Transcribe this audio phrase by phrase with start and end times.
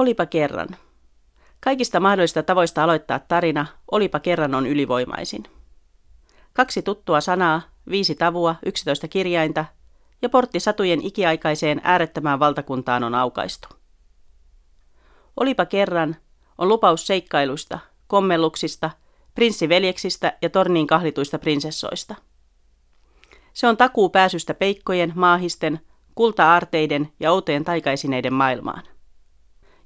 [0.00, 0.68] Olipa kerran.
[1.60, 5.44] Kaikista mahdollisista tavoista aloittaa tarina, olipa kerran on ylivoimaisin.
[6.52, 9.64] Kaksi tuttua sanaa, viisi tavua, yksitoista kirjainta
[10.22, 13.68] ja portti satujen ikiaikaiseen äärettömään valtakuntaan on aukaistu.
[15.36, 16.16] Olipa kerran
[16.58, 18.90] on lupaus seikkailuista, kommelluksista,
[19.34, 22.14] prinssiveljeksistä ja torniin kahlituista prinsessoista.
[23.52, 25.80] Se on takuu pääsystä peikkojen, maahisten,
[26.14, 28.82] kulta-aarteiden ja outojen taikaisineiden maailmaan.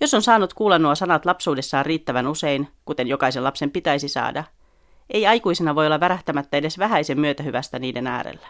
[0.00, 4.44] Jos on saanut kuulla nuo sanat lapsuudessaan riittävän usein, kuten jokaisen lapsen pitäisi saada,
[5.10, 8.48] ei aikuisena voi olla värähtämättä edes vähäisen myötähyvästä niiden äärellä.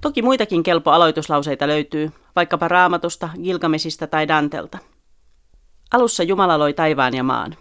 [0.00, 4.78] Toki muitakin kelpo aloituslauseita löytyy, vaikkapa raamatusta, Gilgamesista tai Dantelta.
[5.92, 7.56] Alussa Jumala loi taivaan ja maan.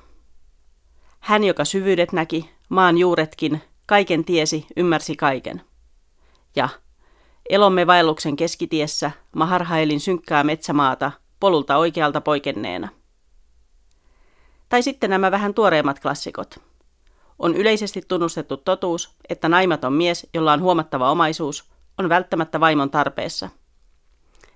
[1.20, 5.61] Hän, joka syvyydet näki, maan juuretkin, kaiken tiesi, ymmärsi kaiken.
[6.55, 6.70] Ja
[7.49, 11.11] elomme vaelluksen keskitiessä, mä harhailin synkkää metsämaata,
[11.43, 12.89] polulta oikealta poikenneena.
[14.70, 16.59] Tai sitten nämä vähän tuoreemmat klassikot.
[17.39, 23.50] On yleisesti tunnustettu totuus, että naimaton mies, jolla on huomattava omaisuus, on välttämättä vaimon tarpeessa.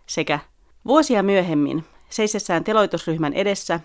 [0.06, 0.40] Sekä
[0.86, 3.80] vuosia myöhemmin, seisessään teloitusryhmän edessä,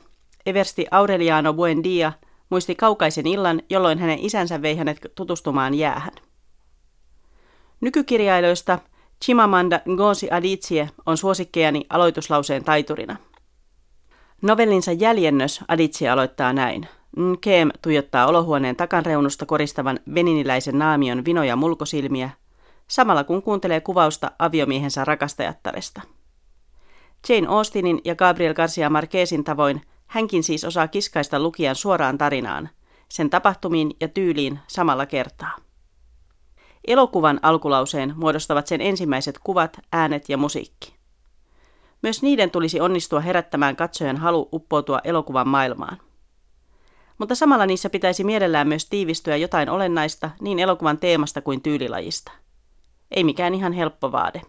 [0.47, 2.13] Eversti Aureliano Buendia
[2.51, 6.15] muisti kaukaisen illan, jolloin hänen isänsä vei hänet tutustumaan jäähän.
[7.81, 8.79] Nykykirjailijoista
[9.25, 13.17] Chimamanda Ngozi Adichie on suosikkejani aloituslauseen taiturina.
[14.43, 16.89] Novellinsa jäljennös Adichie aloittaa näin.
[17.17, 22.31] Nkem tuijottaa olohuoneen takanreunusta koristavan veniniläisen naamion vinoja mulkosilmiä,
[22.89, 26.01] samalla kun kuuntelee kuvausta aviomiehensä rakastajattaresta.
[27.29, 32.69] Jane Austinin ja Gabriel Garcia Marquezin tavoin hänkin siis osaa kiskaista lukijan suoraan tarinaan,
[33.09, 35.57] sen tapahtumiin ja tyyliin samalla kertaa.
[36.87, 40.95] Elokuvan alkulauseen muodostavat sen ensimmäiset kuvat, äänet ja musiikki.
[42.03, 45.99] Myös niiden tulisi onnistua herättämään katsojan halu uppoutua elokuvan maailmaan.
[47.19, 52.33] Mutta samalla niissä pitäisi mielellään myös tiivistyä jotain olennaista niin elokuvan teemasta kuin tyylilajista.
[53.11, 54.43] Ei mikään ihan helppo vaade.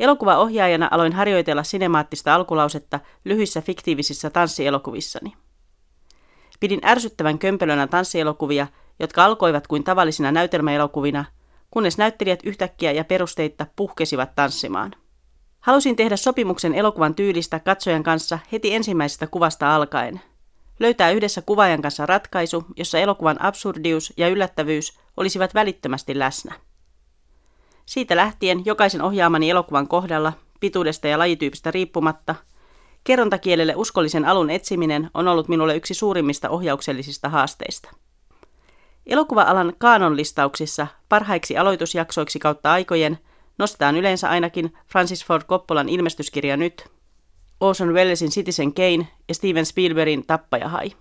[0.00, 5.32] Elokuvaohjaajana aloin harjoitella sinemaattista alkulausetta lyhyissä fiktiivisissä tanssielokuvissani.
[6.60, 8.66] Pidin ärsyttävän kömpelönä tanssielokuvia,
[8.98, 11.24] jotka alkoivat kuin tavallisina näytelmäelokuvina,
[11.70, 14.92] kunnes näyttelijät yhtäkkiä ja perusteitta puhkesivat tanssimaan.
[15.60, 20.20] Halusin tehdä sopimuksen elokuvan tyylistä katsojan kanssa heti ensimmäisestä kuvasta alkaen.
[20.80, 26.54] Löytää yhdessä kuvaajan kanssa ratkaisu, jossa elokuvan absurdius ja yllättävyys olisivat välittömästi läsnä.
[27.86, 32.34] Siitä lähtien jokaisen ohjaamani elokuvan kohdalla, pituudesta ja lajityypistä riippumatta,
[33.04, 37.90] kerrontakielelle uskollisen alun etsiminen on ollut minulle yksi suurimmista ohjauksellisista haasteista.
[39.06, 43.18] Elokuva-alan kaanonlistauksissa parhaiksi aloitusjaksoiksi kautta aikojen
[43.58, 46.88] nostetaan yleensä ainakin Francis Ford Coppolan ilmestyskirja Nyt,
[47.60, 50.92] Orson Wellesin Citizen Kane ja Steven Spielbergin Tappajahai.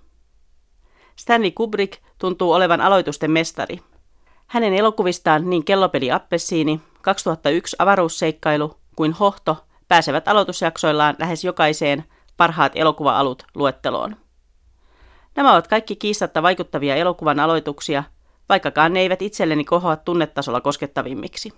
[1.16, 3.80] Stanley Kubrick tuntuu olevan aloitusten mestari–
[4.48, 12.04] hänen elokuvistaan niin Kellopeli Appessiini, 2001 avaruusseikkailu kuin Hohto pääsevät aloitusjaksoillaan lähes jokaiseen
[12.38, 14.16] parhaat elokuva-alut luetteloon.
[15.36, 18.04] Nämä ovat kaikki kiistatta vaikuttavia elokuvan aloituksia,
[18.50, 21.54] vaikkakaan ne eivät itselleni kohoa tunnetasolla koskettavimmiksi.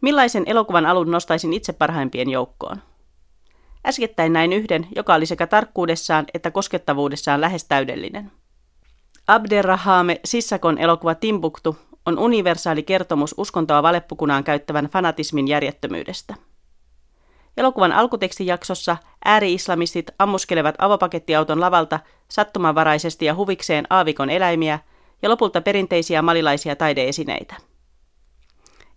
[0.00, 2.82] Millaisen elokuvan alun nostaisin itse parhaimpien joukkoon?
[3.86, 8.32] Äskettäin näin yhden, joka oli sekä tarkkuudessaan että koskettavuudessaan lähes täydellinen–
[9.30, 11.76] Abderrahame Sissakon elokuva Timbuktu
[12.06, 16.34] on universaali kertomus uskontoa valeppukunaan käyttävän fanatismin järjettömyydestä.
[17.56, 24.78] Elokuvan alkutekstijaksossa ääri-islamistit ammuskelevat avopakettiauton lavalta sattumanvaraisesti ja huvikseen aavikon eläimiä
[25.22, 27.54] ja lopulta perinteisiä malilaisia taideesineitä.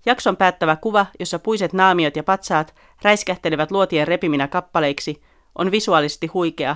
[0.06, 5.22] Jakson päättävä kuva, jossa puiset naamiot ja patsaat räiskähtelevät luotien repiminä kappaleiksi,
[5.56, 6.76] on visuaalisesti huikea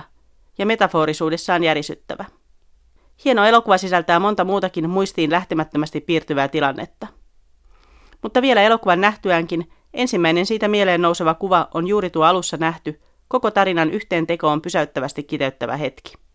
[0.58, 2.24] ja metaforisuudessaan järisyttävä.
[3.24, 7.06] Hieno elokuva sisältää monta muutakin muistiin lähtemättömästi piirtyvää tilannetta.
[8.22, 13.50] Mutta vielä elokuvan nähtyäänkin ensimmäinen siitä mieleen nouseva kuva on juuri tuo alussa nähty, koko
[13.50, 16.27] tarinan yhteen tekoon pysäyttävästi kiteyttävä hetki.